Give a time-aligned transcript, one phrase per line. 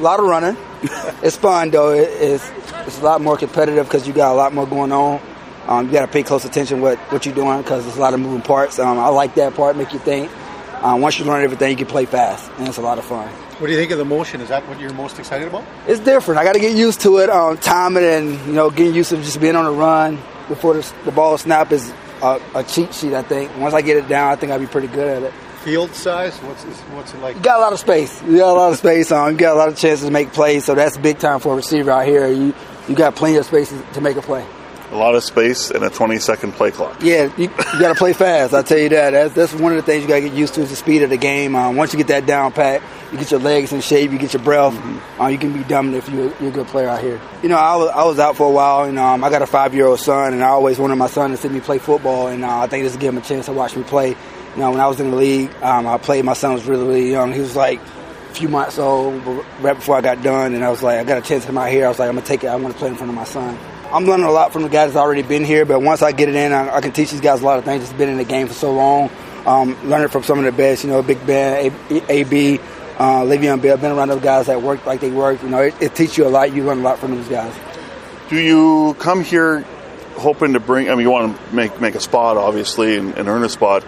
[0.00, 0.56] A lot of running.
[1.24, 1.90] it's fun though.
[1.90, 2.48] It, it's
[2.86, 5.20] it's a lot more competitive because you got a lot more going on.
[5.66, 8.14] Um, you got to pay close attention what what you're doing because there's a lot
[8.14, 8.78] of moving parts.
[8.78, 9.76] Um, I like that part.
[9.76, 10.30] Make you think.
[10.84, 13.26] Um, once you learn everything, you can play fast, and it's a lot of fun.
[13.58, 14.40] What do you think of the motion?
[14.40, 15.64] Is that what you're most excited about?
[15.88, 16.38] It's different.
[16.38, 17.28] I got to get used to it.
[17.28, 20.94] Um, timing and you know getting used to just being on the run before the,
[21.06, 21.92] the ball snap is
[22.22, 23.14] a, a cheat sheet.
[23.14, 25.34] I think once I get it down, I think I'll be pretty good at it.
[25.64, 26.36] Field size?
[26.38, 27.36] What's what's it like?
[27.36, 28.22] You got a lot of space.
[28.22, 29.12] You got a lot of space.
[29.12, 29.32] on.
[29.32, 30.64] you got a lot of chances to make plays.
[30.64, 32.28] So that's big time for a receiver out here.
[32.28, 32.54] You
[32.88, 34.46] you got plenty of space to make a play.
[34.90, 37.02] A lot of space and a 20 second play clock.
[37.02, 38.54] Yeah, you, you got to play fast.
[38.54, 39.10] I tell you that.
[39.10, 41.02] That's, that's one of the things you got to get used to is the speed
[41.02, 41.54] of the game.
[41.54, 44.32] Um, once you get that down pat, you get your legs in shape, you get
[44.32, 44.72] your breath.
[44.72, 45.20] Mm-hmm.
[45.20, 47.20] Uh, you can be dominant if you're, you're, a good player out here.
[47.42, 49.46] You know, I was, I was out for a while, and um, I got a
[49.46, 52.28] five year old son, and I always wanted my son to see me play football,
[52.28, 54.08] and uh, I think this will give him a chance to watch me play.
[54.10, 56.24] You know, when I was in the league, um, I played.
[56.24, 57.32] My son was really, really young.
[57.32, 59.22] He was like a few months old,
[59.60, 61.58] right before I got done, and I was like, I got a chance to come
[61.58, 61.84] out here.
[61.84, 62.48] I was like, I'm gonna take it.
[62.48, 63.58] I want to play in front of my son.
[63.90, 66.28] I'm learning a lot from the guys that's already been here, but once I get
[66.28, 67.84] it in, I, I can teach these guys a lot of things.
[67.84, 69.10] It's been in the game for so long.
[69.46, 72.58] Um, learning from some of the best, you know, Big Ben, AB,
[72.98, 75.42] uh, Le'Veon Bell, been around those guys that work like they work.
[75.42, 76.52] You know, it, it teaches you a lot.
[76.52, 77.54] You learn a lot from these guys.
[78.28, 79.62] Do you come here
[80.16, 80.90] hoping to bring?
[80.90, 83.84] I mean, you want to make make a spot, obviously, and, and earn a spot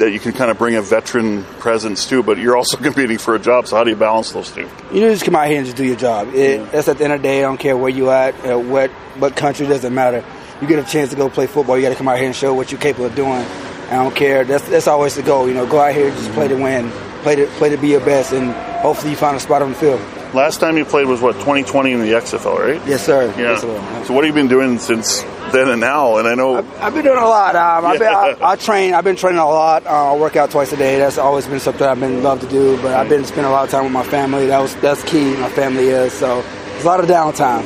[0.00, 3.34] that you can kind of bring a veteran presence too, but you're also competing for
[3.34, 3.68] a job.
[3.68, 4.68] So how do you balance those two?
[4.92, 6.34] You just come out here and just do your job.
[6.34, 6.66] It, yeah.
[6.66, 7.38] That's at the end of the day.
[7.38, 10.24] I don't care where you at, uh, what what country doesn't matter.
[10.60, 11.76] You get a chance to go play football.
[11.76, 13.46] You got to come out here and show what you're capable of doing.
[13.90, 14.44] I don't care.
[14.44, 15.48] That's that's always the goal.
[15.48, 16.90] You know, go out here, just play to win,
[17.22, 19.76] play to play to be your best, and hopefully you find a spot on the
[19.76, 20.00] field.
[20.34, 22.86] Last time you played was what 2020 in the XFL, right?
[22.86, 23.26] Yes, sir.
[23.30, 23.38] Yeah.
[23.38, 24.04] Yes, sir.
[24.06, 26.18] So what have you been doing since then and now?
[26.18, 27.56] And I know I've, I've been doing a lot.
[27.56, 28.94] Um, I've been, I, I, train.
[28.94, 29.86] I've been training a lot.
[29.86, 30.98] Uh, I work out twice a day.
[30.98, 32.80] That's always been something I've been love to do.
[32.80, 34.46] But I've been spending a lot of time with my family.
[34.46, 35.34] That was that's key.
[35.36, 36.42] My family is so.
[36.42, 37.64] There's a lot of downtime.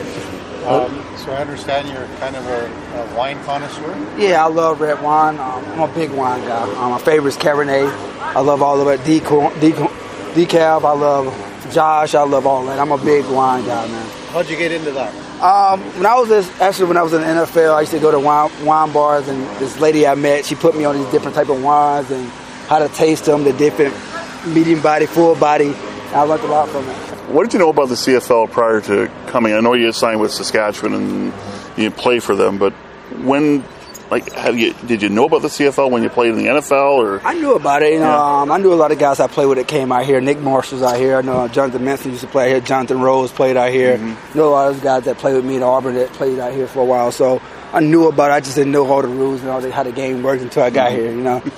[0.65, 4.19] Um, so I understand you're kind of a, a wine connoisseur.
[4.19, 5.39] Yeah, I love red wine.
[5.39, 6.63] Um, I'm a big wine guy.
[6.63, 7.91] Um, my favorite is Cabernet.
[8.21, 9.01] I love all of it.
[9.01, 9.89] Decal, decal,
[10.33, 10.85] decaf.
[10.85, 11.27] I love
[11.73, 12.15] Josh.
[12.15, 12.79] I love all that.
[12.79, 14.11] I'm a big wine guy, man.
[14.29, 15.15] How'd you get into that?
[15.43, 18.01] Um, when I was this, actually when I was in the NFL, I used to
[18.01, 21.11] go to wine, wine bars, and this lady I met, she put me on these
[21.11, 22.29] different type of wines and
[22.69, 23.95] how to taste them, the different
[24.47, 25.75] medium body, full body.
[26.13, 26.97] I learned a lot from it.
[27.29, 29.55] What did you know about the CFL prior to coming?
[29.55, 31.33] I know you signed with Saskatchewan and
[31.77, 32.73] you play for them, but
[33.23, 33.65] when
[34.11, 36.97] like, have you did you know about the CFL when you played in the NFL?
[36.97, 37.95] Or I knew about it.
[37.95, 38.41] You know, yeah.
[38.43, 40.21] um, I knew a lot of guys I played with that came out here.
[40.21, 41.17] Nick Marshall's out here.
[41.17, 42.61] I know Jonathan Mincy used to play out here.
[42.61, 43.97] Jonathan Rose played out here.
[43.97, 44.39] Mm-hmm.
[44.39, 46.53] Know a lot of those guys that played with me in Auburn that played out
[46.53, 47.13] here for a while.
[47.13, 47.41] So
[47.73, 48.35] I knew about it.
[48.35, 50.63] I just didn't know all the rules and all the, how the game worked until
[50.63, 51.01] I got mm-hmm.
[51.01, 51.11] here.
[51.11, 51.39] You know.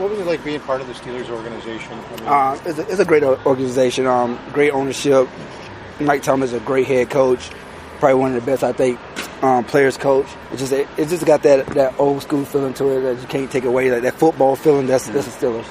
[0.00, 1.92] what was it like being part of the Steelers organization?
[1.92, 4.06] I mean, uh, it's, a, it's, a, great organization.
[4.06, 5.28] Um, great ownership.
[6.00, 7.50] Mike Tomlin is a great head coach.
[7.98, 8.98] Probably one of the best, I think,
[9.42, 10.26] um, players coach.
[10.52, 13.28] It just it, it, just got that that old school feeling to it that you
[13.28, 13.90] can't take away.
[13.90, 14.86] Like that football feeling.
[14.86, 15.66] That's that's the Steelers.